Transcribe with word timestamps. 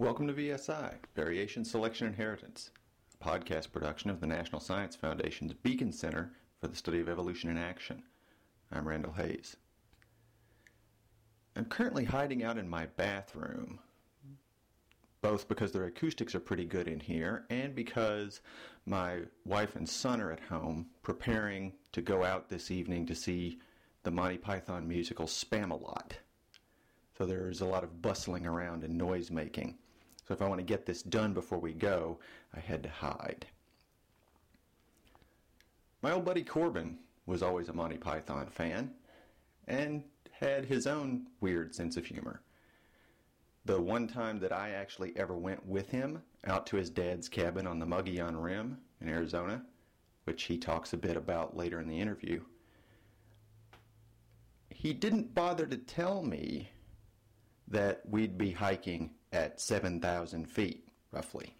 Welcome 0.00 0.28
to 0.28 0.32
VSI, 0.32 0.94
Variation 1.14 1.62
Selection 1.62 2.06
Inheritance, 2.06 2.70
a 3.20 3.22
podcast 3.22 3.70
production 3.70 4.08
of 4.08 4.18
the 4.18 4.26
National 4.26 4.58
Science 4.58 4.96
Foundation's 4.96 5.52
Beacon 5.52 5.92
Center 5.92 6.32
for 6.58 6.68
the 6.68 6.74
Study 6.74 7.00
of 7.00 7.08
Evolution 7.10 7.50
in 7.50 7.58
Action. 7.58 8.02
I'm 8.72 8.88
Randall 8.88 9.12
Hayes. 9.12 9.58
I'm 11.54 11.66
currently 11.66 12.06
hiding 12.06 12.42
out 12.42 12.56
in 12.56 12.66
my 12.66 12.86
bathroom, 12.86 13.78
both 15.20 15.48
because 15.48 15.70
their 15.70 15.84
acoustics 15.84 16.34
are 16.34 16.40
pretty 16.40 16.64
good 16.64 16.88
in 16.88 17.00
here 17.00 17.44
and 17.50 17.74
because 17.74 18.40
my 18.86 19.18
wife 19.44 19.76
and 19.76 19.86
son 19.86 20.22
are 20.22 20.32
at 20.32 20.40
home 20.40 20.86
preparing 21.02 21.74
to 21.92 22.00
go 22.00 22.24
out 22.24 22.48
this 22.48 22.70
evening 22.70 23.04
to 23.04 23.14
see 23.14 23.58
the 24.04 24.10
Monty 24.10 24.38
Python 24.38 24.88
musical 24.88 25.26
Spamalot. 25.26 26.12
So 27.18 27.26
there's 27.26 27.60
a 27.60 27.66
lot 27.66 27.84
of 27.84 28.00
bustling 28.00 28.46
around 28.46 28.82
and 28.82 28.96
noise 28.96 29.30
making. 29.30 29.76
So 30.30 30.34
if 30.34 30.42
I 30.42 30.46
want 30.46 30.60
to 30.60 30.64
get 30.64 30.86
this 30.86 31.02
done 31.02 31.34
before 31.34 31.58
we 31.58 31.72
go, 31.72 32.20
I 32.54 32.60
had 32.60 32.84
to 32.84 32.88
hide. 32.88 33.46
My 36.02 36.12
old 36.12 36.24
buddy 36.24 36.44
Corbin 36.44 36.98
was 37.26 37.42
always 37.42 37.68
a 37.68 37.72
Monty 37.72 37.96
Python 37.96 38.46
fan 38.46 38.92
and 39.66 40.04
had 40.30 40.66
his 40.66 40.86
own 40.86 41.26
weird 41.40 41.74
sense 41.74 41.96
of 41.96 42.06
humor. 42.06 42.42
The 43.64 43.80
one 43.80 44.06
time 44.06 44.38
that 44.38 44.52
I 44.52 44.70
actually 44.70 45.12
ever 45.16 45.36
went 45.36 45.66
with 45.66 45.90
him 45.90 46.22
out 46.46 46.64
to 46.68 46.76
his 46.76 46.90
dad's 46.90 47.28
cabin 47.28 47.66
on 47.66 47.80
the 47.80 47.86
Mogollon 47.86 48.36
Rim 48.36 48.78
in 49.00 49.08
Arizona, 49.08 49.64
which 50.26 50.44
he 50.44 50.58
talks 50.58 50.92
a 50.92 50.96
bit 50.96 51.16
about 51.16 51.56
later 51.56 51.80
in 51.80 51.88
the 51.88 51.98
interview, 51.98 52.40
he 54.68 54.92
didn't 54.92 55.34
bother 55.34 55.66
to 55.66 55.76
tell 55.76 56.22
me 56.22 56.70
that 57.66 58.02
we'd 58.08 58.38
be 58.38 58.52
hiking 58.52 59.10
at 59.32 59.60
7,000 59.60 60.46
feet, 60.46 60.88
roughly. 61.12 61.54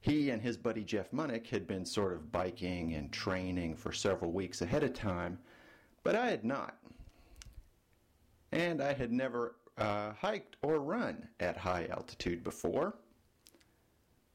He 0.00 0.30
and 0.30 0.40
his 0.40 0.56
buddy 0.56 0.84
Jeff 0.84 1.10
Munick 1.10 1.48
had 1.48 1.66
been 1.66 1.84
sort 1.84 2.12
of 2.12 2.30
biking 2.30 2.94
and 2.94 3.12
training 3.12 3.74
for 3.76 3.92
several 3.92 4.30
weeks 4.30 4.62
ahead 4.62 4.84
of 4.84 4.94
time, 4.94 5.38
but 6.04 6.14
I 6.14 6.30
had 6.30 6.44
not. 6.44 6.78
And 8.52 8.80
I 8.80 8.92
had 8.92 9.12
never 9.12 9.56
uh, 9.76 10.12
hiked 10.12 10.56
or 10.62 10.80
run 10.80 11.28
at 11.40 11.56
high 11.56 11.88
altitude 11.90 12.44
before, 12.44 12.94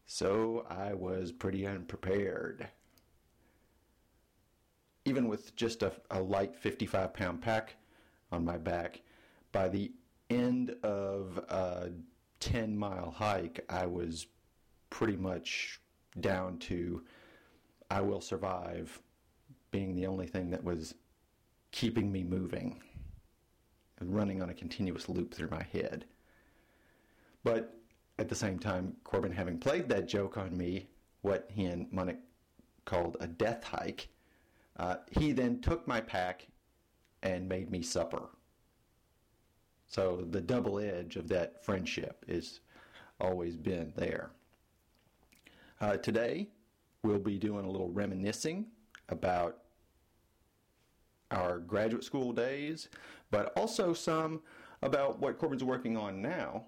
so 0.06 0.66
I 0.70 0.94
was 0.94 1.32
pretty 1.32 1.66
unprepared. 1.66 2.68
Even 5.06 5.28
with 5.28 5.56
just 5.56 5.82
a, 5.82 5.94
a 6.12 6.22
light 6.22 6.56
55 6.56 7.14
pound 7.14 7.42
pack 7.42 7.76
on 8.32 8.46
my 8.46 8.58
back, 8.58 9.02
by 9.52 9.70
the 9.70 9.92
end 10.30 10.76
of 10.84 11.38
a 11.50 11.92
10 12.40 12.78
mile 12.78 13.12
hike, 13.12 13.64
I 13.70 13.86
was 13.86 14.28
pretty 14.90 15.16
much 15.16 15.80
down 16.20 16.58
to 16.60 17.04
I 17.90 18.02
will 18.02 18.22
survive 18.22 19.00
being 19.72 19.96
the 19.96 20.08
only 20.08 20.28
thing 20.28 20.50
that 20.52 20.64
was 20.64 20.96
keeping 21.72 22.12
me 22.12 22.24
moving 22.24 22.82
and 24.00 24.16
running 24.16 24.42
on 24.42 24.50
a 24.50 24.54
continuous 24.54 25.10
loop 25.10 25.34
through 25.34 25.50
my 25.50 25.64
head. 25.72 26.06
But 27.44 27.76
at 28.20 28.30
the 28.30 28.36
same 28.36 28.60
time, 28.60 28.96
Corbin 29.04 29.32
having 29.32 29.58
played 29.58 29.90
that 29.90 30.08
joke 30.08 30.38
on 30.38 30.56
me, 30.56 30.88
what 31.22 31.50
he 31.52 31.66
and 31.66 31.90
Munick 31.92 32.18
called 32.86 33.18
a 33.20 33.28
death 33.28 33.64
hike, 33.64 34.10
uh, 34.78 34.98
he 35.12 35.32
then 35.32 35.62
took 35.62 35.88
my 35.88 36.02
pack 36.02 36.48
and 37.22 37.48
made 37.48 37.70
me 37.72 37.82
supper. 37.82 38.30
So 39.94 40.26
the 40.32 40.42
double 40.42 40.80
edge 40.80 41.18
of 41.18 41.28
that 41.28 41.64
friendship 41.64 42.26
has 42.28 42.62
always 43.22 43.56
been 43.56 43.94
there. 43.96 44.32
Uh, 45.80 45.98
today, 45.98 46.48
we'll 47.04 47.20
be 47.20 47.38
doing 47.38 47.64
a 47.64 47.70
little 47.70 47.92
reminiscing 47.92 48.66
about 49.10 49.60
our 51.30 51.60
graduate 51.60 52.04
school 52.04 52.34
days, 52.34 52.90
but 53.30 53.54
also 53.56 53.94
some 53.94 54.42
about 54.82 55.20
what 55.20 55.38
Corbin's 55.38 55.64
working 55.64 55.96
on 55.96 56.24
now, 56.24 56.64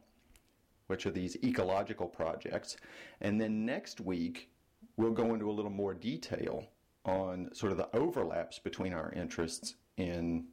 which 0.86 1.08
are 1.08 1.12
these 1.12 1.36
ecological 1.44 2.08
projects. 2.08 2.78
And 3.22 3.42
then 3.42 3.66
next 3.66 4.02
week, 4.02 4.52
we'll 4.98 5.14
go 5.14 5.34
into 5.34 5.50
a 5.50 5.52
little 5.52 5.72
more 5.72 5.96
detail 5.96 6.68
on 7.06 7.50
sort 7.56 7.72
of 7.72 7.80
the 7.80 7.90
overlaps 7.96 8.60
between 8.60 8.94
our 8.94 9.12
interests 9.14 9.74
in 9.98 10.46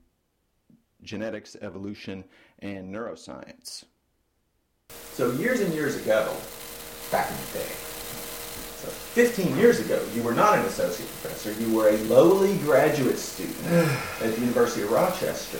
genetics, 1.02 1.56
evolution, 1.60 2.24
and 2.60 2.94
neuroscience. 2.94 3.84
So, 5.14 5.30
years 5.32 5.60
and 5.60 5.72
years 5.74 5.96
ago, 5.96 6.34
back 7.10 7.30
in 7.30 7.36
the 7.36 7.58
day, 7.58 7.72
so 8.82 8.88
15 8.88 9.56
years 9.56 9.78
ago, 9.78 10.04
you 10.12 10.24
were 10.24 10.34
not 10.34 10.58
an 10.58 10.64
associate 10.64 11.08
professor. 11.20 11.52
You 11.62 11.72
were 11.72 11.90
a 11.90 11.96
lowly 12.04 12.56
graduate 12.58 13.16
student 13.16 13.64
at 14.20 14.34
the 14.34 14.40
University 14.40 14.82
of 14.82 14.90
Rochester. 14.90 15.58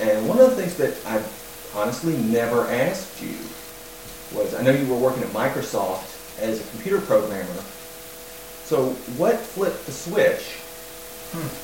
And 0.00 0.26
one 0.26 0.38
of 0.38 0.48
the 0.48 0.56
things 0.56 0.76
that 0.76 0.94
I 1.06 1.22
honestly 1.78 2.16
never 2.16 2.66
asked 2.68 3.20
you 3.20 3.36
was 4.32 4.54
I 4.54 4.62
know 4.62 4.70
you 4.70 4.86
were 4.86 4.96
working 4.96 5.22
at 5.22 5.28
Microsoft 5.28 6.40
as 6.40 6.60
a 6.60 6.70
computer 6.70 7.00
programmer. 7.02 7.62
So, 8.64 8.90
what 9.18 9.38
flipped 9.38 9.84
the 9.84 9.92
switch 9.92 10.56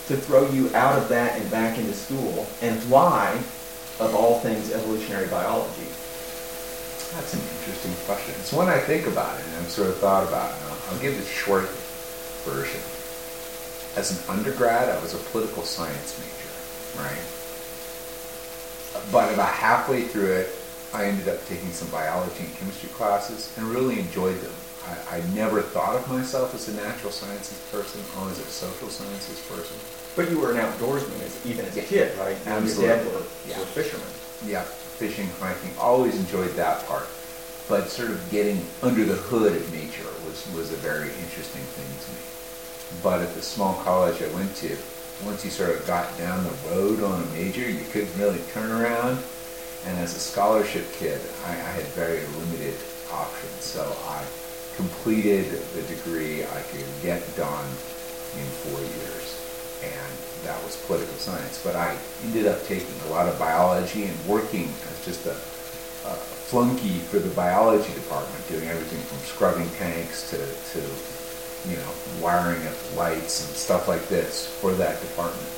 to 0.08 0.16
throw 0.16 0.48
you 0.50 0.74
out 0.74 0.98
of 0.98 1.08
that 1.08 1.40
and 1.40 1.50
back 1.50 1.78
into 1.78 1.92
school, 1.92 2.46
and 2.60 2.78
why, 2.90 3.32
of 4.00 4.14
all 4.14 4.40
things, 4.40 4.72
evolutionary 4.72 5.28
biology? 5.28 5.86
That's 7.14 7.34
an 7.34 7.40
interesting 7.58 7.92
question. 8.06 8.34
It's 8.38 8.52
one 8.52 8.68
I 8.68 8.78
think 8.78 9.06
about 9.06 9.38
and 9.40 9.56
I've 9.56 9.70
sort 9.70 9.88
of 9.88 9.96
thought 9.98 10.26
about. 10.28 10.54
And 10.54 10.64
I'll, 10.70 10.78
I'll 10.90 11.00
give 11.00 11.18
the 11.18 11.24
short 11.24 11.68
version. 12.46 12.80
As 13.98 14.14
an 14.14 14.30
undergrad, 14.30 14.88
I 14.88 15.00
was 15.02 15.14
a 15.14 15.18
political 15.30 15.64
science 15.64 16.14
major, 16.22 17.02
right? 17.02 17.18
But 19.10 19.34
about 19.34 19.52
halfway 19.52 20.02
through 20.02 20.32
it, 20.32 20.54
I 20.94 21.06
ended 21.06 21.28
up 21.28 21.44
taking 21.46 21.70
some 21.72 21.88
biology 21.90 22.44
and 22.44 22.54
chemistry 22.56 22.88
classes 22.90 23.52
and 23.56 23.66
really 23.66 23.98
enjoyed 23.98 24.40
them. 24.40 24.54
I, 24.86 25.18
I 25.18 25.22
never 25.34 25.62
thought 25.62 25.96
of 25.96 26.08
myself 26.08 26.54
as 26.54 26.68
a 26.68 26.74
natural 26.74 27.12
sciences 27.12 27.58
person, 27.70 28.00
or 28.18 28.30
as 28.30 28.38
a 28.38 28.44
social 28.44 28.88
sciences 28.88 29.40
person. 29.46 29.76
But 30.16 30.30
you 30.30 30.40
were 30.40 30.50
an 30.52 30.58
outdoorsman 30.58 31.20
as, 31.22 31.44
even 31.46 31.64
as 31.66 31.76
a 31.76 31.82
kid, 31.82 32.16
right? 32.18 32.36
You 32.36 32.52
and 32.52 32.64
Absolutely. 32.64 32.86
Your 32.86 32.96
dad 32.96 33.06
were, 33.12 33.22
Yeah. 33.48 33.58
were 33.58 33.66
fishermen. 33.66 34.08
Yeah, 34.46 34.62
fishing, 34.62 35.28
hiking, 35.38 35.70
always 35.78 36.16
enjoyed 36.18 36.50
that 36.56 36.86
part. 36.86 37.06
But 37.68 37.88
sort 37.88 38.10
of 38.10 38.30
getting 38.30 38.64
under 38.82 39.04
the 39.04 39.14
hood 39.14 39.54
of 39.54 39.72
nature 39.72 40.08
was, 40.26 40.44
was 40.56 40.72
a 40.72 40.76
very 40.76 41.08
interesting 41.22 41.62
thing 41.62 41.86
to 41.86 42.10
me. 42.12 42.22
But 43.02 43.20
at 43.22 43.34
the 43.34 43.42
small 43.42 43.74
college 43.84 44.20
I 44.22 44.28
went 44.34 44.56
to, 44.56 44.76
once 45.24 45.44
you 45.44 45.50
sort 45.50 45.70
of 45.70 45.86
got 45.86 46.16
down 46.18 46.42
the 46.42 46.70
road 46.70 47.02
on 47.04 47.22
a 47.22 47.26
major, 47.26 47.68
you 47.70 47.84
couldn't 47.92 48.18
really 48.18 48.40
turn 48.52 48.70
around. 48.70 49.22
And 49.86 49.98
as 49.98 50.16
a 50.16 50.18
scholarship 50.18 50.90
kid, 50.94 51.20
I, 51.46 51.50
I 51.52 51.70
had 51.78 51.84
very 51.94 52.26
limited 52.42 52.74
options. 53.12 53.62
So 53.62 53.96
I 54.08 54.24
completed 54.80 55.44
the 55.76 55.82
degree 55.82 56.42
I 56.42 56.62
could 56.72 56.88
get 57.02 57.20
done 57.36 57.68
in 58.40 58.48
four 58.64 58.80
years. 58.80 59.36
And 59.84 60.12
that 60.44 60.56
was 60.64 60.76
political 60.86 61.14
science. 61.16 61.60
But 61.62 61.76
I 61.76 61.96
ended 62.24 62.46
up 62.46 62.64
taking 62.64 62.96
a 63.06 63.10
lot 63.10 63.28
of 63.28 63.38
biology 63.38 64.04
and 64.04 64.16
working 64.26 64.72
as 64.88 65.04
just 65.04 65.26
a, 65.26 65.36
a 66.08 66.16
flunky 66.48 66.96
for 67.12 67.18
the 67.18 67.28
biology 67.36 67.92
department, 67.92 68.40
doing 68.48 68.68
everything 68.68 69.00
from 69.04 69.18
scrubbing 69.28 69.68
tanks 69.76 70.30
to, 70.30 70.40
to 70.72 70.80
you 71.68 71.76
know, 71.76 71.92
wiring 72.22 72.66
up 72.66 72.96
lights 72.96 73.44
and 73.46 73.54
stuff 73.54 73.86
like 73.86 74.08
this 74.08 74.48
for 74.60 74.72
that 74.72 75.00
department. 75.02 75.48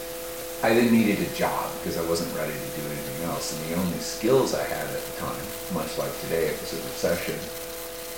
I 0.64 0.74
then 0.74 0.92
needed 0.92 1.18
a 1.22 1.30
job 1.34 1.70
because 1.78 1.98
I 1.98 2.06
wasn't 2.08 2.34
ready 2.34 2.54
to 2.54 2.80
do 2.80 2.86
anything 2.86 3.30
else. 3.30 3.54
And 3.54 3.70
the 3.70 3.78
only 3.78 3.98
skills 3.98 4.54
I 4.54 4.62
had 4.62 4.86
at 4.86 5.02
the 5.02 5.14
time, 5.18 5.46
much 5.74 5.98
like 5.98 6.14
today, 6.22 6.46
it 6.46 6.60
was 6.60 6.72
a 6.74 6.82
recession, 6.90 7.38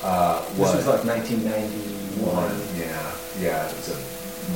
uh, 0.05 0.45
This 0.55 0.77
was 0.77 0.87
like 0.87 1.05
1991. 1.05 2.53
yeah, 2.79 3.11
yeah, 3.41 3.67
it 3.67 3.75
was 3.75 3.89
a 3.91 3.99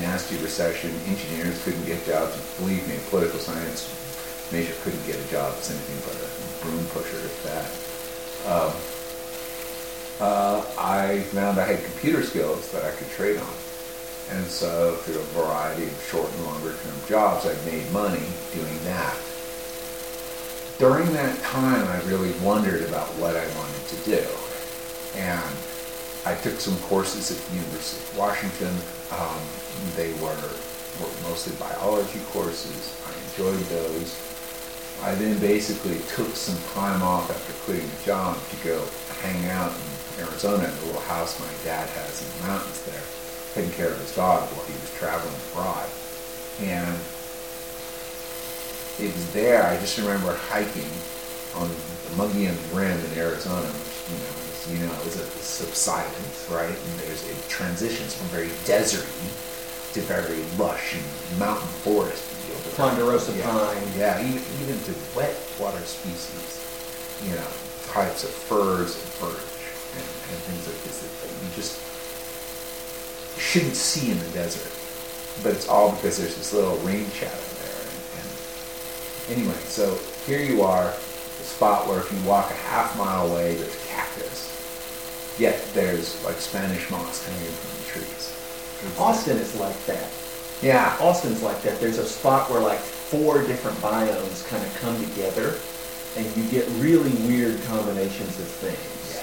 nasty 0.01 0.37
recession. 0.37 0.93
Engineers 1.07 1.63
couldn't 1.65 1.85
get 1.87 2.05
jobs. 2.05 2.37
Believe 2.59 2.87
me, 2.87 2.97
political 3.11 3.41
science 3.41 3.89
major 4.53 4.73
couldn't 4.83 5.05
get 5.07 5.17
a 5.17 5.29
job 5.31 5.53
as 5.59 5.71
anything 5.71 6.01
but 6.07 6.17
a 6.17 6.29
broom 6.65 6.85
pusher, 6.89 7.19
at 7.21 7.37
that. 7.45 7.69
Um, 8.49 8.73
uh, 10.21 10.65
I 10.79 11.21
found 11.35 11.59
I 11.59 11.65
had 11.65 11.85
computer 11.85 12.23
skills 12.23 12.71
that 12.73 12.85
I 12.85 12.91
could 12.93 13.09
trade 13.11 13.37
on. 13.39 13.55
And 14.31 14.45
so 14.47 14.97
through 14.97 15.21
a 15.21 15.25
variety 15.33 15.85
of 15.85 16.09
short 16.11 16.31
and 16.33 16.45
longer 16.45 16.73
term 16.73 16.97
jobs, 17.09 17.47
I 17.47 17.55
made 17.71 17.91
money 17.93 18.25
doing 18.53 18.79
that. 18.85 19.17
During 20.79 21.13
that 21.13 21.39
time, 21.43 21.87
I 21.89 22.01
really 22.09 22.33
wondered 22.41 22.83
about 22.89 23.09
what 23.17 23.37
I 23.37 23.47
wanted 23.57 23.87
to 23.89 23.97
do. 24.05 24.27
And 25.17 25.57
I 26.27 26.35
took 26.35 26.61
some 26.61 26.77
courses 26.89 27.31
at 27.31 27.39
the 27.49 27.57
University 27.57 28.03
of 28.03 28.19
Washington. 28.19 28.75
Um, 29.13 29.41
they 29.97 30.13
were, 30.21 30.37
were 31.01 31.13
mostly 31.23 31.55
biology 31.57 32.21
courses. 32.31 32.93
I 33.07 33.15
enjoyed 33.31 33.65
those. 33.69 34.17
I 35.03 35.15
then 35.15 35.39
basically 35.39 35.99
took 36.15 36.35
some 36.35 36.59
time 36.75 37.03
off 37.03 37.31
after 37.31 37.53
quitting 37.65 37.89
the 37.89 38.05
job 38.05 38.37
to 38.51 38.57
go 38.67 38.85
hang 39.23 39.49
out 39.51 39.71
in 39.71 40.25
Arizona 40.27 40.65
in 40.65 40.71
a 40.71 40.85
little 40.87 41.01
house 41.03 41.39
my 41.39 41.47
dad 41.63 41.89
has 41.91 42.21
in 42.21 42.43
the 42.43 42.49
mountains 42.49 42.83
there, 42.83 43.03
taking 43.55 43.71
care 43.73 43.93
of 43.93 43.99
his 44.01 44.15
dog 44.15 44.49
while 44.51 44.67
he 44.67 44.75
was 44.75 44.91
traveling 44.99 45.35
abroad. 45.53 45.89
And 46.61 46.99
it 48.99 49.15
was 49.15 49.33
there, 49.33 49.63
I 49.63 49.79
just 49.79 49.97
remember 49.99 50.35
hiking 50.35 50.91
on 51.55 51.71
the 51.71 52.17
Mogollon 52.17 52.59
Rim 52.75 52.99
in 52.99 53.19
Arizona, 53.19 53.63
which, 53.63 54.11
you 54.11 54.19
know, 54.19 54.48
you 54.71 54.79
know, 54.85 54.93
is 55.07 55.17
a 55.19 55.27
subsidence, 55.41 56.49
right? 56.51 56.69
And 56.69 57.01
there's, 57.01 57.29
it 57.29 57.37
transitions 57.49 58.15
from 58.15 58.27
very 58.29 58.49
deserty 58.69 59.29
to 59.95 60.01
very 60.03 60.43
lush 60.59 60.95
and 60.95 61.39
mountain 61.39 61.69
forest. 61.81 62.25
Ponderosa 62.77 63.33
yeah. 63.33 63.45
pine. 63.45 63.83
Yeah, 63.97 64.21
even, 64.21 64.43
even 64.63 64.79
to 64.85 64.95
wet 65.17 65.35
water 65.59 65.81
species, 65.81 66.61
you 67.25 67.35
know, 67.35 67.51
types 67.93 68.25
of 68.25 68.31
firs 68.31 68.95
and 68.97 69.09
birch 69.21 69.59
and, 69.97 70.05
and 70.05 70.39
things 70.47 70.67
like 70.69 70.81
this 70.85 71.01
that 71.01 71.33
you 71.45 71.51
just 71.57 71.81
shouldn't 73.39 73.77
see 73.77 74.11
in 74.11 74.19
the 74.19 74.31
desert. 74.31 74.73
But 75.43 75.55
it's 75.55 75.69
all 75.69 75.93
because 75.93 76.19
there's 76.19 76.37
this 76.37 76.53
little 76.53 76.77
rain 76.79 77.09
shadow 77.11 77.35
there. 77.63 77.83
And, 77.89 78.29
and 79.29 79.39
anyway, 79.39 79.61
so 79.65 79.99
here 80.27 80.41
you 80.41 80.63
are, 80.63 80.93
the 81.39 81.45
spot 81.45 81.87
where 81.87 82.01
if 82.01 82.13
you 82.13 82.29
walk 82.29 82.51
a 82.51 82.55
half 82.55 82.97
mile 82.99 83.31
away, 83.31 83.55
there's 83.55 83.87
cactus. 83.87 84.48
Yet 85.39 85.63
there's 85.75 86.23
like 86.25 86.37
Spanish 86.37 86.91
moss 86.91 87.25
hanging 87.27 87.53
from 87.53 87.79
the 87.79 88.07
trees. 88.07 88.35
Austin 88.99 89.37
is 89.39 89.55
like 89.59 89.87
that. 89.87 90.11
Yeah. 90.63 90.97
Austin's 91.01 91.43
like 91.43 91.63
that. 91.63 91.81
There's 91.81 91.99
a 91.99 92.07
spot 92.07 92.51
where 92.51 92.61
like 92.61 92.79
four 92.79 93.43
different 93.43 93.79
biomes 93.79 94.47
kind 94.49 94.65
of 94.65 94.75
come 94.81 94.99
together, 95.11 95.57
and 96.17 96.27
you 96.37 96.49
get 96.51 96.69
really 96.83 97.13
weird 97.27 97.63
combinations 97.65 98.39
of 98.39 98.47
things. 98.47 99.23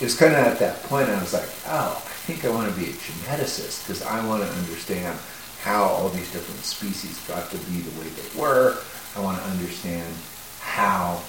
It 0.00 0.04
was 0.04 0.16
kind 0.16 0.34
of 0.34 0.40
at 0.40 0.58
that 0.58 0.82
point 0.84 1.08
I 1.08 1.20
was 1.20 1.32
like, 1.32 1.48
oh, 1.66 1.94
I 2.04 2.10
think 2.26 2.44
I 2.44 2.50
want 2.50 2.72
to 2.72 2.80
be 2.80 2.90
a 2.90 2.92
geneticist 2.92 3.86
because 3.86 4.02
I 4.02 4.24
want 4.26 4.42
to 4.42 4.48
understand 4.48 5.16
how 5.62 5.84
all 5.84 6.08
these 6.08 6.32
different 6.32 6.64
species 6.64 7.20
got 7.28 7.48
to 7.50 7.56
be 7.70 7.82
the 7.82 8.00
way 8.00 8.08
they 8.08 8.40
were. 8.40 8.78
I 9.16 9.20
want 9.20 9.38
to 9.38 9.44
understand 9.44 10.12
how, 10.60 11.22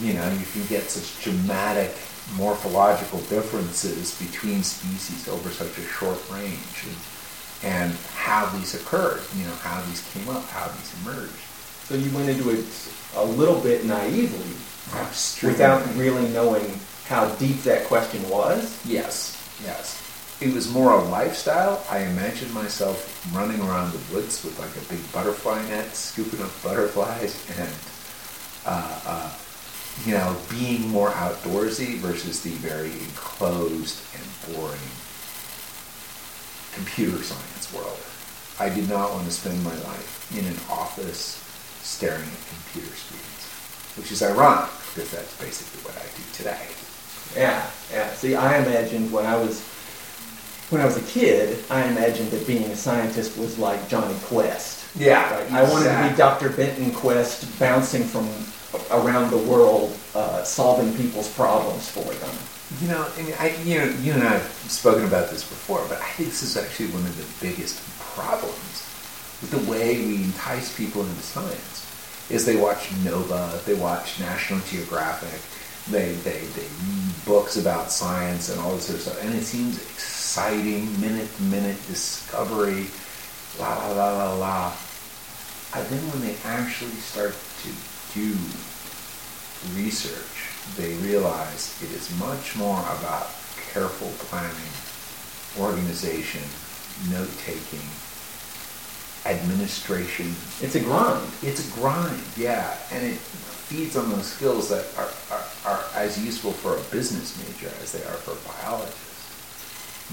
you 0.00 0.12
know, 0.14 0.28
you 0.32 0.44
can 0.52 0.66
get 0.66 0.84
such 0.90 1.22
dramatic 1.22 1.92
morphological 2.36 3.20
differences 3.20 4.18
between 4.20 4.62
species 4.62 5.28
over 5.28 5.50
such 5.50 5.78
a 5.78 5.82
short 5.82 6.18
range 6.30 6.84
and, 6.84 7.72
and 7.72 7.92
how 8.14 8.46
these 8.58 8.74
occurred, 8.74 9.22
you 9.36 9.44
know, 9.44 9.54
how 9.62 9.80
these 9.86 10.02
came 10.12 10.28
up, 10.28 10.44
how 10.48 10.66
these 10.68 10.94
emerged. 11.02 11.32
So 11.86 11.94
you 11.94 12.10
went 12.16 12.28
into 12.28 12.50
it 12.50 12.64
a 13.14 13.24
little 13.24 13.60
bit 13.60 13.84
naively, 13.84 14.56
Extremely- 15.02 15.54
without 15.54 15.94
really 15.94 16.28
knowing 16.30 16.66
how 17.06 17.28
deep 17.36 17.62
that 17.62 17.84
question 17.86 18.28
was. 18.28 18.76
Yes, 18.84 19.40
yes. 19.62 20.02
It 20.40 20.52
was 20.52 20.70
more 20.70 20.92
a 20.92 21.02
lifestyle. 21.04 21.82
I 21.88 22.00
imagined 22.00 22.52
myself 22.52 23.24
running 23.34 23.60
around 23.62 23.92
the 23.92 24.14
woods 24.14 24.44
with 24.44 24.58
like 24.58 24.76
a 24.76 24.92
big 24.92 25.00
butterfly 25.12 25.62
net, 25.68 25.94
scooping 25.94 26.42
up 26.42 26.50
butterflies, 26.62 27.42
and 27.58 27.70
uh, 28.66 29.00
uh, 29.06 29.32
you 30.04 30.12
know, 30.12 30.36
being 30.50 30.88
more 30.88 31.10
outdoorsy 31.10 31.96
versus 31.96 32.42
the 32.42 32.50
very 32.50 32.92
enclosed 32.92 34.00
and 34.14 34.54
boring 34.54 34.78
computer 36.72 37.22
science 37.22 37.72
world. 37.72 37.98
I 38.60 38.68
did 38.74 38.88
not 38.88 39.12
want 39.12 39.24
to 39.26 39.32
spend 39.32 39.62
my 39.64 39.74
life 39.74 40.32
in 40.36 40.44
an 40.44 40.56
office 40.70 41.42
staring 41.82 42.22
at 42.22 42.48
computer 42.48 42.94
screens, 42.96 43.96
which 43.96 44.12
is 44.12 44.22
ironic 44.22 44.70
because 44.94 45.10
that's 45.10 45.36
basically 45.40 45.80
what 45.82 45.96
I 45.96 46.06
do 46.16 46.22
today. 46.32 46.66
Yeah, 47.36 47.68
yeah. 47.92 48.12
See, 48.14 48.34
I 48.34 48.58
imagined 48.58 49.12
when 49.12 49.26
I 49.26 49.36
was 49.36 49.62
when 50.70 50.80
I 50.80 50.84
was 50.84 50.96
a 50.96 51.02
kid, 51.02 51.62
I 51.70 51.84
imagined 51.84 52.30
that 52.32 52.46
being 52.46 52.64
a 52.64 52.76
scientist 52.76 53.38
was 53.38 53.58
like 53.58 53.88
Jonny 53.88 54.16
Quest. 54.24 54.84
Yeah, 54.96 55.32
Right? 55.32 55.52
I 55.52 55.62
wanted 55.70 55.84
to 55.90 56.10
be. 56.10 56.16
Dr. 56.16 56.48
Benton 56.50 56.90
Quest, 56.92 57.58
bouncing 57.60 58.02
from 58.02 58.26
around 58.90 59.30
the 59.30 59.38
world, 59.38 59.96
uh, 60.14 60.42
solving 60.42 60.94
people's 60.96 61.32
problems 61.34 61.88
for 61.88 62.04
them. 62.04 62.36
You 62.80 62.88
know, 62.88 63.06
and 63.18 63.34
I, 63.38 63.56
you 63.62 63.78
know, 63.78 63.84
you 64.02 64.12
and 64.12 64.22
I 64.22 64.32
have 64.38 64.52
spoken 64.70 65.04
about 65.04 65.30
this 65.30 65.48
before, 65.48 65.84
but 65.88 66.00
I 66.00 66.10
think 66.12 66.30
this 66.30 66.42
is 66.42 66.56
actually 66.56 66.88
one 66.88 67.06
of 67.06 67.16
the 67.16 67.46
biggest 67.46 67.80
problems 68.14 68.82
with 69.40 69.50
the 69.50 69.70
way 69.70 70.04
we 70.04 70.24
entice 70.24 70.76
people 70.76 71.02
into 71.02 71.22
science. 71.22 71.84
Is 72.28 72.44
they 72.44 72.56
watch 72.56 72.90
Nova, 73.04 73.60
they 73.66 73.74
watch 73.74 74.18
National 74.18 74.58
Geographic, 74.60 75.40
they 75.90 76.12
they 76.26 76.40
they 76.40 76.66
read 76.66 77.24
books 77.24 77.56
about 77.56 77.92
science 77.92 78.48
and 78.48 78.60
all 78.60 78.74
this 78.74 78.86
sort 78.86 78.96
of 78.96 79.02
stuff, 79.02 79.24
and 79.24 79.34
it 79.34 79.44
seems 79.44 79.78
exciting, 79.78 81.00
minute 81.00 81.30
minute 81.40 81.78
discovery, 81.86 82.86
la 83.60 83.78
la 83.78 83.92
la 83.92 84.12
la 84.12 84.34
la. 84.34 84.72
And 85.74 85.86
then 85.86 86.02
when 86.10 86.22
they 86.22 86.34
actually 86.44 86.98
start 86.98 87.34
to 87.62 87.68
do 88.16 88.32
research, 89.76 90.48
they 90.76 90.94
realize 91.06 91.76
it 91.82 91.92
is 91.92 92.08
much 92.18 92.56
more 92.56 92.80
about 92.98 93.28
careful 93.72 94.08
planning, 94.26 94.72
organization, 95.60 96.42
note 97.12 97.30
taking, 97.44 97.84
administration. 99.26 100.34
It's 100.62 100.76
a 100.76 100.80
grind. 100.80 101.28
It's 101.42 101.68
a 101.68 101.72
grind, 101.78 102.22
yeah, 102.36 102.76
and 102.90 103.04
it 103.04 103.18
feeds 103.68 103.96
on 103.96 104.08
those 104.10 104.26
skills 104.26 104.70
that 104.70 104.86
are, 104.96 105.10
are, 105.30 105.44
are 105.66 105.84
as 105.94 106.22
useful 106.24 106.52
for 106.52 106.76
a 106.76 106.80
business 106.90 107.36
major 107.44 107.72
as 107.82 107.92
they 107.92 108.02
are 108.04 108.16
for 108.24 108.32
a 108.32 108.64
biologist. 108.64 108.96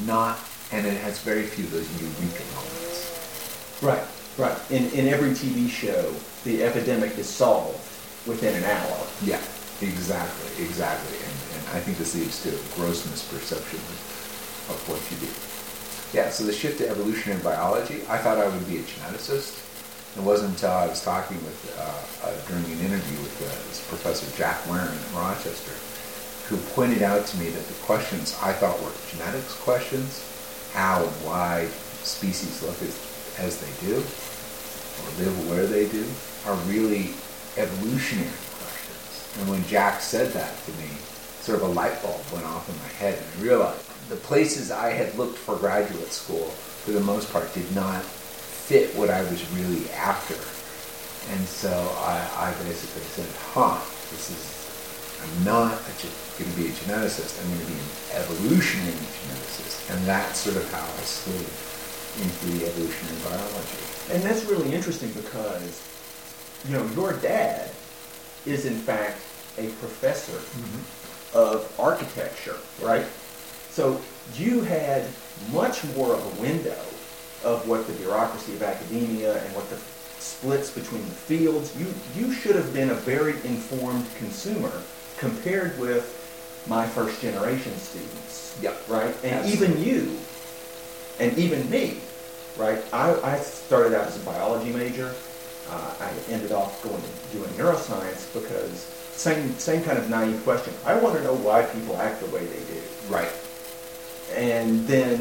Not, 0.05 0.39
and 0.71 0.85
it 0.85 0.99
has 1.01 1.19
very 1.19 1.43
few 1.43 1.63
of 1.65 1.71
those 1.71 1.89
unique 2.01 2.41
elements. 2.55 3.79
Right, 3.81 4.03
right. 4.37 4.71
In, 4.71 4.89
in 4.91 5.07
every 5.07 5.29
TV 5.29 5.69
show, 5.69 6.13
the 6.43 6.63
epidemic 6.63 7.17
is 7.17 7.29
solved 7.29 7.92
within 8.25 8.55
an 8.55 8.63
hour. 8.63 8.97
Yeah, 9.23 9.41
exactly, 9.81 10.63
exactly. 10.63 11.17
And, 11.17 11.35
and 11.55 11.63
I 11.75 11.79
think 11.79 11.97
this 11.97 12.15
leads 12.15 12.41
to 12.43 12.49
a 12.49 12.61
gross 12.75 13.05
misperception 13.07 13.79
of, 14.71 14.79
what 14.87 14.99
you 15.11 15.17
do. 15.19 15.31
Yeah, 16.15 16.29
so 16.29 16.45
the 16.45 16.53
shift 16.53 16.77
to 16.79 16.87
evolutionary 16.87 17.41
biology, 17.41 18.01
I 18.07 18.17
thought 18.17 18.37
I 18.37 18.47
would 18.47 18.67
be 18.67 18.77
a 18.77 18.83
geneticist. 18.83 19.59
It 20.15 20.23
wasn't 20.23 20.51
until 20.51 20.71
I 20.71 20.87
was 20.87 21.03
talking 21.03 21.37
with, 21.43 21.75
uh, 21.75 22.27
uh, 22.27 22.33
during 22.47 22.63
an 22.65 22.85
interview 22.85 23.17
with 23.19 23.35
uh, 23.43 23.89
Professor 23.89 24.29
Jack 24.37 24.61
Werren 24.69 24.93
in 24.93 25.15
Rochester, 25.17 25.73
who 26.47 26.57
pointed 26.75 27.01
out 27.01 27.25
to 27.25 27.37
me 27.37 27.49
that 27.49 27.65
the 27.67 27.73
questions 27.83 28.37
I 28.41 28.53
thought 28.53 28.79
were 28.81 28.91
genetics 29.11 29.53
questions, 29.55 30.23
how 30.71 31.03
and 31.03 31.11
why 31.25 31.67
species 32.03 32.61
look 32.61 32.79
as, 32.83 32.95
as 33.39 33.59
they 33.59 33.87
do, 33.87 33.95
or 33.97 35.07
live 35.19 35.49
where 35.49 35.65
they 35.65 35.89
do, 35.89 36.05
are 36.45 36.55
really 36.69 37.15
evolutionary 37.57 38.29
questions. 38.57 39.37
And 39.39 39.49
when 39.49 39.65
Jack 39.65 40.01
said 40.01 40.33
that 40.33 40.53
to 40.65 40.71
me, 40.73 40.89
sort 41.41 41.61
of 41.61 41.69
a 41.69 41.73
light 41.73 42.01
bulb 42.01 42.21
went 42.31 42.45
off 42.45 42.69
in 42.69 42.77
my 42.79 42.91
head, 42.99 43.17
and 43.17 43.41
I 43.41 43.43
realized 43.43 44.09
the 44.09 44.15
places 44.15 44.71
I 44.71 44.89
had 44.89 45.15
looked 45.15 45.37
for 45.37 45.55
graduate 45.57 46.11
school, 46.11 46.47
for 46.83 46.91
the 46.91 46.99
most 46.99 47.31
part, 47.31 47.53
did 47.53 47.73
not 47.75 48.03
fit 48.03 48.95
what 48.95 49.09
I 49.09 49.21
was 49.23 49.43
really 49.51 49.89
after. 49.91 50.39
And 51.31 51.47
so 51.47 51.71
I, 52.03 52.51
I 52.51 52.53
basically 52.63 53.03
said, 53.15 53.29
huh, 53.53 53.79
this 54.11 54.31
is, 54.31 54.43
I'm 55.23 55.45
not 55.45 55.79
going 56.39 56.51
to 56.51 56.57
be 56.59 56.67
a 56.67 56.73
geneticist, 56.83 57.39
I'm 57.39 57.47
going 57.47 57.63
to 57.63 57.71
be 57.71 57.79
an 57.79 58.23
evolutionary 58.23 58.91
geneticist. 58.91 59.91
And 59.91 60.05
that's 60.05 60.39
sort 60.39 60.57
of 60.57 60.67
how 60.71 60.83
I 60.83 61.03
slid 61.03 61.47
into 62.19 62.59
the 62.59 62.67
evolutionary 62.67 63.19
biology. 63.23 63.83
And 64.11 64.23
that's 64.23 64.43
really 64.45 64.71
interesting 64.73 65.11
because, 65.11 65.81
you 66.65 66.71
know, 66.71 66.85
your 66.95 67.13
dad 67.13 67.69
is 68.45 68.65
in 68.65 68.75
fact 68.75 69.19
a 69.57 69.67
professor 69.73 70.37
mm-hmm. 70.37 71.37
of 71.37 71.71
architecture, 71.79 72.57
right? 72.81 73.05
So 73.69 73.99
you 74.35 74.61
had 74.61 75.05
much 75.51 75.83
more 75.95 76.13
of 76.13 76.37
a 76.37 76.41
window 76.41 76.79
of 77.43 77.67
what 77.67 77.87
the 77.87 77.93
bureaucracy 77.93 78.53
of 78.53 78.63
academia 78.63 79.43
and 79.43 79.55
what 79.55 79.69
the 79.69 79.77
splits 80.19 80.71
between 80.71 81.03
the 81.05 81.11
fields. 81.11 81.75
You 81.77 81.93
you 82.15 82.33
should 82.33 82.55
have 82.55 82.73
been 82.73 82.89
a 82.91 82.95
very 82.95 83.33
informed 83.43 84.07
consumer 84.17 84.71
compared 85.17 85.77
with 85.79 86.19
my 86.67 86.87
first 86.87 87.21
generation 87.21 87.75
students. 87.77 88.57
Yep. 88.61 88.83
Right? 88.87 89.15
And 89.23 89.45
Absolutely. 89.45 89.81
even 89.81 89.83
you 89.83 90.19
and 91.19 91.37
even 91.37 91.69
me, 91.69 91.97
right? 92.57 92.81
I, 92.93 93.13
I 93.21 93.37
started 93.37 93.93
out 93.93 94.07
as 94.07 94.21
a 94.21 94.25
biology 94.25 94.71
major. 94.71 95.13
Uh, 95.69 95.93
I 95.99 96.31
ended 96.31 96.51
off 96.51 96.83
going 96.83 97.01
doing 97.31 97.49
neuroscience 97.57 98.31
because 98.33 98.85
same 99.15 99.57
same 99.57 99.83
kind 99.83 99.97
of 99.97 100.09
naive 100.09 100.43
question. 100.43 100.73
I 100.85 100.95
want 100.95 101.17
to 101.17 101.23
know 101.23 101.35
why 101.35 101.63
people 101.63 101.97
act 101.97 102.19
the 102.19 102.27
way 102.27 102.45
they 102.45 102.63
do. 102.73 102.81
Right. 103.09 103.31
And 104.35 104.85
then 104.87 105.19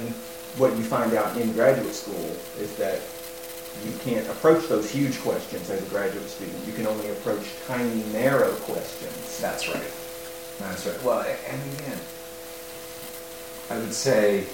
what 0.56 0.76
you 0.76 0.82
find 0.82 1.14
out 1.14 1.36
in 1.36 1.52
graduate 1.52 1.94
school 1.94 2.36
is 2.58 2.76
that 2.76 3.00
you 3.84 3.92
can't 4.04 4.26
approach 4.28 4.68
those 4.68 4.90
huge 4.90 5.20
questions 5.20 5.70
as 5.70 5.82
a 5.82 5.88
graduate 5.88 6.28
student. 6.28 6.66
You 6.66 6.72
can 6.72 6.86
only 6.86 7.08
approach 7.10 7.46
tiny, 7.66 8.02
narrow 8.12 8.52
questions. 8.56 9.40
That's 9.40 9.68
right. 9.68 9.92
That's 10.58 10.86
right. 10.86 11.02
Well, 11.02 11.20
and 11.20 11.62
again, 11.78 11.98
I 13.70 13.78
would 13.78 13.94
say 13.94 14.46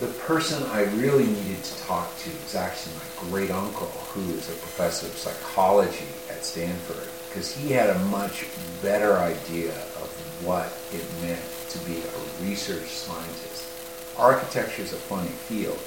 the 0.00 0.08
person 0.08 0.62
I 0.64 0.82
really 0.96 1.24
needed 1.24 1.64
to 1.64 1.82
talk 1.84 2.16
to 2.18 2.30
was 2.42 2.54
actually 2.54 2.94
my 2.96 3.30
great 3.30 3.50
uncle, 3.50 3.86
who 3.86 4.20
is 4.34 4.48
a 4.48 4.52
professor 4.52 5.06
of 5.06 5.16
psychology 5.16 6.08
at 6.28 6.44
Stanford, 6.44 7.08
because 7.28 7.50
he 7.54 7.72
had 7.72 7.88
a 7.88 7.98
much 8.00 8.44
better 8.82 9.16
idea 9.16 9.72
of 9.72 10.12
what 10.44 10.70
it 10.92 11.04
meant 11.22 11.40
to 11.70 11.78
be 11.86 12.02
a 12.02 12.44
research 12.44 12.88
scientist. 12.88 13.64
Architecture 14.18 14.82
is 14.82 14.92
a 14.92 14.96
funny 14.96 15.28
field 15.28 15.78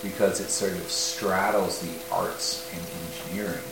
because 0.00 0.40
it 0.40 0.48
sort 0.48 0.72
of 0.72 0.88
straddles 0.88 1.80
the 1.80 2.14
arts 2.14 2.70
and 2.72 2.82
engineering 3.34 3.64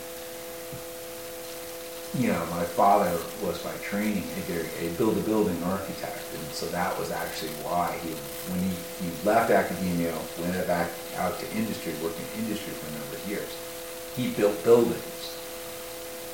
you 2.16 2.28
know, 2.28 2.47
my 2.47 2.62
father 2.62 3.11
was 3.42 3.61
by 3.62 3.75
training 3.83 4.23
a, 4.49 4.87
a 4.87 4.90
build 4.97 5.18
a 5.18 5.21
building 5.23 5.61
architect, 5.64 6.23
and 6.33 6.47
so 6.52 6.66
that 6.66 6.97
was 6.99 7.11
actually 7.11 7.50
why 7.66 7.99
he, 8.02 8.11
when 8.50 8.61
he, 8.61 8.71
he 9.02 9.26
left 9.26 9.50
academia, 9.50 10.14
went 10.38 10.54
back 10.66 10.90
out 11.16 11.38
to 11.40 11.50
industry, 11.56 11.92
worked 12.02 12.18
in 12.18 12.44
industry 12.44 12.73
for 12.75 12.87
a 12.87 12.99
number 12.99 13.16
of 13.16 13.28
years. 13.28 13.50
He 14.14 14.30
built 14.30 14.62
buildings, 14.62 15.37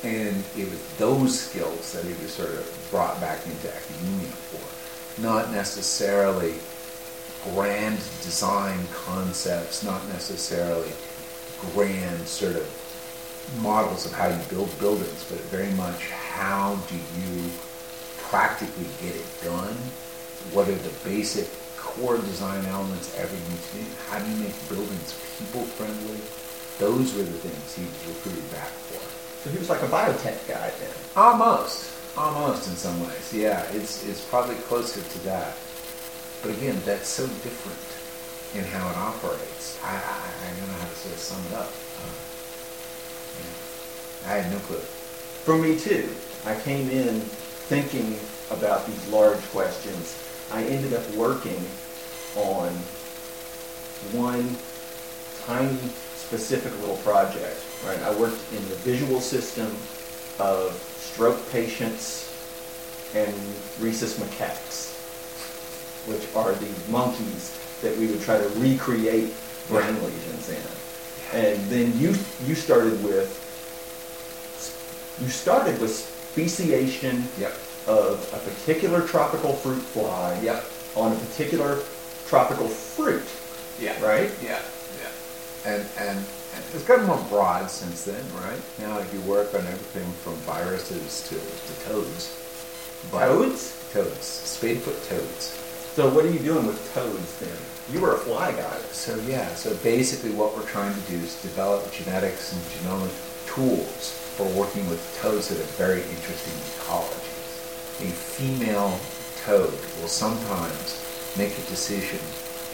and 0.03 0.43
it 0.55 0.69
was 0.69 0.97
those 0.97 1.39
skills 1.39 1.93
that 1.93 2.05
he 2.05 2.13
was 2.21 2.31
sort 2.31 2.49
of 2.49 2.87
brought 2.91 3.19
back 3.19 3.43
into 3.47 3.73
academia 3.73 4.29
for, 4.53 5.21
not 5.21 5.51
necessarily 5.51 6.53
grand 7.55 7.97
design 8.21 8.79
concepts, 8.93 9.83
not 9.83 10.07
necessarily 10.09 10.91
grand 11.73 12.27
sort 12.27 12.55
of 12.55 12.80
models 13.59 14.05
of 14.05 14.13
how 14.13 14.27
you 14.27 14.39
build 14.49 14.77
buildings, 14.79 15.25
but 15.29 15.39
very 15.51 15.71
much 15.73 16.09
how 16.09 16.75
do 16.87 16.95
you 16.95 17.51
practically 18.17 18.87
get 19.01 19.15
it 19.15 19.27
done? 19.43 19.75
What 20.53 20.67
are 20.69 20.75
the 20.75 20.93
basic 21.03 21.47
core 21.77 22.17
design 22.17 22.65
elements 22.65 23.15
every 23.17 23.37
do? 23.37 23.85
How 24.09 24.19
do 24.19 24.29
you 24.31 24.37
make 24.37 24.55
buildings 24.69 25.13
people 25.37 25.61
friendly? 25.61 26.19
Those 26.79 27.13
were 27.13 27.23
the 27.23 27.37
things 27.43 27.75
he 27.75 27.83
was 27.83 28.15
recruited 28.15 28.49
back 28.51 28.71
for. 28.87 29.01
So 29.43 29.49
he 29.49 29.57
was 29.57 29.69
like 29.69 29.81
a 29.81 29.87
biotech 29.87 30.47
guy 30.47 30.71
then. 30.79 30.95
Almost, 31.15 31.91
almost 32.17 32.67
in 32.69 32.75
some 32.75 32.99
ways. 33.05 33.33
Yeah, 33.33 33.61
it's 33.73 34.05
it's 34.07 34.23
probably 34.29 34.55
closer 34.69 35.01
to 35.01 35.19
that. 35.25 35.57
But 36.41 36.51
again, 36.51 36.81
that's 36.85 37.09
so 37.09 37.27
different 37.45 37.85
in 38.55 38.63
how 38.71 38.89
it 38.89 38.97
operates. 38.97 39.77
I, 39.83 39.93
I, 39.93 40.47
I 40.47 40.57
don't 40.57 40.67
know 40.67 40.79
how 40.79 40.87
to 40.89 40.95
sort 40.95 41.13
of 41.13 41.19
sum 41.19 41.41
it 41.51 41.53
up. 41.53 41.71
I 44.25 44.37
had 44.37 44.51
no 44.51 44.59
clue. 44.59 44.77
For 44.77 45.57
me 45.57 45.77
too. 45.77 46.09
I 46.45 46.59
came 46.61 46.89
in 46.89 47.21
thinking 47.69 48.19
about 48.49 48.85
these 48.85 49.07
large 49.07 49.41
questions. 49.49 50.17
I 50.51 50.63
ended 50.63 50.93
up 50.93 51.09
working 51.11 51.63
on 52.35 52.69
one 54.11 54.55
tiny 55.45 55.77
specific 56.15 56.71
little 56.81 56.97
project. 56.97 57.61
Right? 57.85 58.01
I 58.03 58.15
worked 58.15 58.41
in 58.53 58.67
the 58.69 58.75
visual 58.75 59.19
system 59.19 59.75
of 60.39 60.73
stroke 60.97 61.39
patients 61.51 62.31
and 63.15 63.33
rhesus 63.79 64.17
macaques, 64.17 64.93
which 66.07 66.23
are 66.35 66.53
the 66.53 66.91
monkeys 66.91 67.57
that 67.81 67.97
we 67.97 68.07
would 68.07 68.21
try 68.21 68.37
to 68.37 68.47
recreate 68.59 69.33
brain 69.67 70.01
lesions 70.03 70.49
in. 70.49 70.80
And 71.33 71.59
then 71.69 71.97
you 71.97 72.15
you 72.45 72.55
started 72.55 73.03
with 73.03 73.37
you 75.21 75.29
started 75.29 75.79
with 75.79 75.91
speciation 75.91 77.27
yep. 77.37 77.53
of 77.87 78.27
a 78.33 78.39
particular 78.49 79.05
tropical 79.07 79.53
fruit 79.53 79.81
fly 79.81 80.39
yep. 80.41 80.65
on 80.95 81.11
a 81.11 81.15
particular 81.15 81.79
tropical 82.27 82.67
fruit. 82.67 83.27
Yeah. 83.79 84.01
Right? 84.03 84.31
Yeah. 84.41 84.61
Yeah. 84.99 85.71
And, 85.71 85.85
and, 85.99 86.17
and 86.17 86.63
it's 86.73 86.83
gotten 86.83 87.05
more 87.05 87.23
broad 87.29 87.69
since 87.69 88.03
then, 88.03 88.23
right? 88.35 88.61
Now 88.79 89.03
you 89.13 89.21
work 89.21 89.53
on 89.53 89.61
everything 89.61 90.11
from 90.23 90.33
viruses 90.37 91.21
to, 91.29 91.35
to 91.35 91.89
toads. 91.89 92.37
But 93.11 93.27
toads? 93.27 93.77
Toads. 93.93 94.17
Spadefoot 94.19 95.07
toads. 95.09 95.57
So 95.93 96.07
what 96.07 96.23
are 96.23 96.31
you 96.31 96.39
doing 96.39 96.65
with 96.65 96.79
toads 96.93 97.37
then? 97.39 97.57
You 97.91 97.99
were 97.99 98.15
a 98.15 98.17
fly 98.17 98.53
guy. 98.53 98.77
So 98.95 99.13
yeah, 99.27 99.53
so 99.55 99.75
basically 99.83 100.31
what 100.31 100.55
we're 100.55 100.63
trying 100.63 100.95
to 100.95 101.01
do 101.11 101.17
is 101.17 101.35
develop 101.41 101.91
genetics 101.91 102.53
and 102.53 102.61
genomic 102.71 103.11
tools 103.45 104.15
for 104.39 104.47
working 104.55 104.87
with 104.89 105.03
toads 105.21 105.49
that 105.49 105.57
have 105.57 105.69
very 105.75 105.99
interesting 105.99 106.55
ecologies. 106.79 108.07
A 108.07 108.07
female 108.07 108.97
toad 109.43 109.75
will 109.99 110.07
sometimes 110.07 110.95
make 111.37 111.51
a 111.59 111.67
decision 111.67 112.23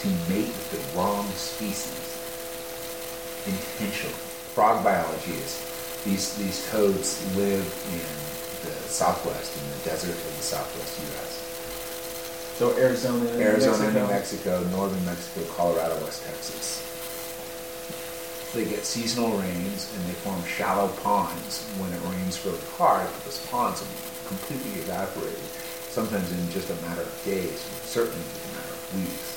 to 0.02 0.08
mate 0.30 0.54
with 0.54 0.70
the 0.78 0.82
wrong 0.96 1.26
species 1.34 2.22
intentionally. 3.48 4.14
Frog 4.54 4.84
biology 4.84 5.34
is 5.42 5.58
these, 6.06 6.38
these 6.38 6.70
toads 6.70 7.18
live 7.36 7.66
in 7.98 8.70
the 8.70 8.78
southwest, 8.86 9.58
in 9.58 9.66
the 9.74 9.90
desert 9.90 10.14
of 10.14 10.38
the 10.38 10.44
southwest 10.44 11.02
U.S. 11.18 11.47
So 12.58 12.76
Arizona, 12.76 13.30
Arizona, 13.38 13.92
New 13.92 14.08
Mexico, 14.08 14.60
New 14.60 14.66
Mexico 14.66 14.78
northern 14.78 15.06
Mexico, 15.06 15.46
Colorado, 15.54 15.96
West 16.04 16.26
Texas 16.26 16.88
they 18.54 18.66
get 18.66 18.86
seasonal 18.86 19.38
rains 19.38 19.94
and 19.94 20.06
they 20.10 20.14
form 20.26 20.44
shallow 20.46 20.88
ponds 21.04 21.64
when 21.78 21.92
it 21.94 22.02
rains 22.10 22.44
really 22.46 22.60
hard. 22.78 23.06
but 23.06 23.24
Those 23.26 23.46
ponds 23.48 23.82
are 23.82 24.28
completely 24.28 24.82
evaporated, 24.82 25.40
sometimes 25.90 26.32
in 26.32 26.50
just 26.52 26.70
a 26.70 26.76
matter 26.88 27.02
of 27.02 27.22
days, 27.26 27.60
certainly 27.84 28.18
in 28.18 28.50
a 28.50 28.54
matter 28.56 28.74
of 28.74 28.96
weeks. 28.96 29.34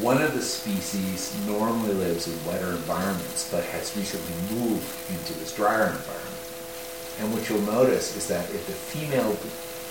One 0.00 0.22
of 0.22 0.32
the 0.34 0.42
species 0.42 1.36
normally 1.46 1.92
lives 1.94 2.26
in 2.26 2.44
wetter 2.46 2.70
environments, 2.70 3.50
but 3.50 3.62
has 3.64 3.94
recently 3.96 4.56
moved 4.56 4.88
into 5.10 5.34
this 5.38 5.54
drier 5.54 5.92
environment. 5.92 6.42
And 7.20 7.32
what 7.32 7.48
you'll 7.48 7.60
notice 7.60 8.16
is 8.16 8.26
that 8.28 8.48
if 8.50 8.66
the 8.66 8.72
female 8.72 9.36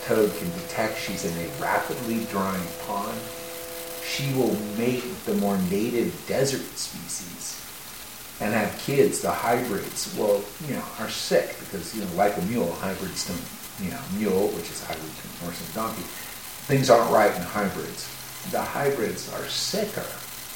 toad 0.05 0.31
can 0.38 0.50
detect 0.51 1.00
she's 1.00 1.25
in 1.25 1.46
a 1.46 1.62
rapidly 1.62 2.25
drying 2.25 2.67
pond, 2.86 3.17
she 4.03 4.34
will 4.34 4.55
mate 4.77 5.03
with 5.03 5.25
the 5.25 5.36
more 5.36 5.58
native 5.70 6.13
desert 6.27 6.65
species 6.77 7.62
and 8.41 8.53
have 8.55 8.75
kids, 8.79 9.22
the 9.22 9.29
hybrids, 9.29 10.15
well, 10.17 10.41
you 10.67 10.74
know, 10.74 10.84
are 11.00 11.10
sick 11.10 11.55
because, 11.60 11.96
you 11.96 12.03
know, 12.03 12.12
like 12.15 12.36
a 12.38 12.41
mule, 12.43 12.72
hybrids 12.81 13.27
don't, 13.27 13.86
you 13.86 13.91
know, 13.91 14.01
mule, 14.17 14.48
which 14.58 14.65
is 14.65 14.81
a 14.81 14.86
hybrid 14.86 15.13
between 15.15 15.46
horse 15.46 15.62
and 15.62 15.74
donkey, 15.75 16.01
things 16.65 16.89
aren't 16.89 17.12
right 17.12 17.34
in 17.36 17.41
hybrids. 17.41 18.10
The 18.50 18.62
hybrids 18.62 19.31
are 19.34 19.46
sicker, 19.46 20.10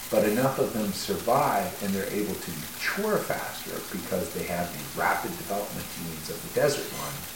but 0.10 0.28
enough 0.28 0.58
of 0.58 0.74
them 0.74 0.92
survive 0.94 1.70
and 1.84 1.94
they're 1.94 2.10
able 2.10 2.34
to 2.34 2.52
mature 2.52 3.18
faster 3.18 3.78
because 3.96 4.34
they 4.34 4.44
have 4.50 4.66
the 4.66 5.00
rapid 5.00 5.30
development 5.38 5.86
genes 5.94 6.30
of 6.32 6.42
the 6.42 6.60
desert 6.60 6.90
one. 6.98 7.35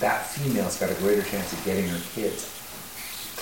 That 0.00 0.26
female's 0.26 0.78
got 0.78 0.90
a 0.90 0.94
greater 0.94 1.22
chance 1.22 1.52
of 1.52 1.64
getting 1.64 1.88
her 1.88 2.00
kids 2.14 2.44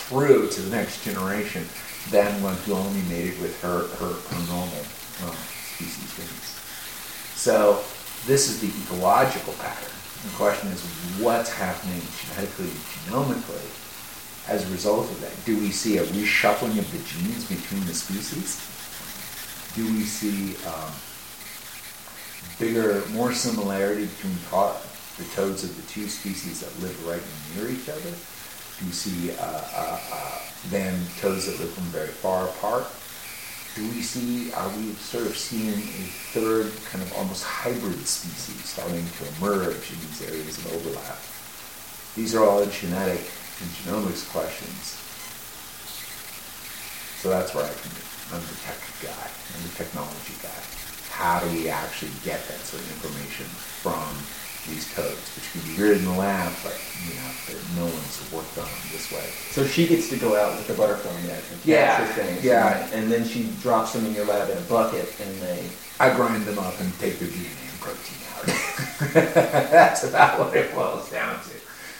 through 0.08 0.48
to 0.50 0.60
the 0.62 0.74
next 0.74 1.04
generation 1.04 1.66
than 2.10 2.42
one 2.42 2.54
who 2.64 2.74
only 2.74 3.02
mated 3.02 3.40
with 3.40 3.60
her, 3.62 3.88
her, 3.98 4.12
her 4.14 4.46
normal 4.46 4.84
um, 5.26 5.36
species 5.74 6.14
So 7.34 7.82
this 8.26 8.48
is 8.48 8.60
the 8.60 8.68
ecological 8.84 9.52
pattern. 9.54 9.90
The 10.22 10.36
question 10.36 10.68
is 10.70 10.82
what's 11.20 11.52
happening 11.52 12.00
genetically 12.22 12.70
and 12.70 12.80
genomically 13.06 13.86
as 14.48 14.68
a 14.68 14.72
result 14.72 15.10
of 15.10 15.20
that? 15.20 15.32
Do 15.44 15.58
we 15.58 15.70
see 15.70 15.98
a 15.98 16.04
reshuffling 16.04 16.78
of 16.78 16.90
the 16.92 16.98
genes 16.98 17.44
between 17.48 17.84
the 17.86 17.94
species? 17.94 18.62
Do 19.74 19.84
we 19.92 20.04
see 20.04 20.56
um, 20.66 20.92
bigger, 22.58 23.02
more 23.10 23.32
similarity 23.32 24.06
between 24.06 24.36
the 25.18 25.24
toads 25.34 25.64
of 25.64 25.74
the 25.76 25.82
two 25.88 26.08
species 26.08 26.60
that 26.60 26.82
live 26.82 26.96
right 27.06 27.22
near 27.56 27.70
each 27.70 27.88
other? 27.88 28.10
Do 28.10 28.84
we 28.84 28.92
see 28.92 29.32
uh, 29.32 29.44
uh, 29.44 30.00
uh, 30.12 30.38
then 30.68 31.00
toads 31.20 31.46
that 31.46 31.58
live 31.58 31.72
from 31.72 31.84
very 31.84 32.08
far 32.08 32.48
apart? 32.48 32.86
do 33.76 33.84
we 33.92 34.00
see, 34.00 34.50
are 34.56 34.72
we 34.80 34.96
sort 34.96 35.26
of 35.26 35.36
seeing 35.36 35.68
a 35.68 36.04
third 36.32 36.72
kind 36.88 37.04
of 37.04 37.12
almost 37.12 37.44
hybrid 37.44 38.00
species 38.08 38.64
starting 38.64 39.04
to 39.04 39.22
emerge 39.36 39.92
in 39.92 40.00
these 40.00 40.24
areas 40.24 40.56
of 40.56 40.72
overlap? 40.72 41.20
These 42.16 42.34
are 42.34 42.48
all 42.48 42.64
genetic 42.64 43.20
and 43.20 43.68
genomics 43.76 44.24
questions. 44.32 44.96
So 47.20 47.28
that's 47.28 47.52
where 47.52 47.64
I 47.64 47.68
in. 47.68 47.92
I'm 48.32 48.40
the 48.40 48.56
tech 48.64 48.80
guy. 49.04 49.28
I'm 49.52 49.62
the 49.68 49.76
technology 49.76 50.34
guy. 50.40 50.60
How 51.12 51.44
do 51.44 51.52
we 51.52 51.68
actually 51.68 52.16
get 52.24 52.40
that 52.48 52.60
sort 52.64 52.80
of 52.80 52.88
information 52.96 53.44
from 53.84 54.08
these 54.68 54.92
codes, 54.94 55.32
which 55.36 55.50
can 55.52 55.60
be 55.72 55.80
weird 55.82 55.98
in 55.98 56.04
the 56.04 56.12
lab, 56.12 56.52
but 56.62 56.74
you 57.08 57.14
know, 57.14 57.60
no 57.76 57.84
one's 57.84 58.32
worked 58.32 58.56
on 58.58 58.64
them 58.64 58.82
this 58.92 59.10
way. 59.12 59.24
So 59.52 59.64
she 59.66 59.86
gets 59.86 60.08
to 60.10 60.16
go 60.16 60.36
out 60.36 60.56
with 60.56 60.66
the 60.66 60.74
butterfly 60.74 61.12
net 61.26 61.42
and 61.52 61.64
Yeah, 61.64 61.96
capture 61.98 62.22
things. 62.22 62.44
yeah. 62.44 62.84
And, 62.86 62.92
and 63.04 63.12
then 63.12 63.24
she 63.26 63.48
drops 63.62 63.92
them 63.92 64.04
in 64.06 64.14
your 64.14 64.26
lab 64.26 64.50
in 64.50 64.58
a 64.58 64.60
bucket, 64.62 65.08
and 65.20 65.34
they. 65.40 65.68
I 65.98 66.14
grind 66.14 66.44
them 66.44 66.58
up 66.58 66.78
and 66.80 66.92
take 66.98 67.18
their 67.18 67.28
DNA 67.28 67.70
and 67.70 67.80
protein 67.80 68.18
out. 68.36 68.44
That's 69.70 70.04
about 70.04 70.38
what 70.38 70.54
it 70.56 70.74
boils 70.74 71.10
down 71.10 71.36
to. 71.42 71.50